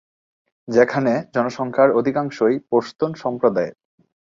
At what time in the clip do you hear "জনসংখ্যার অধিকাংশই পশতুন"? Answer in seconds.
1.35-3.11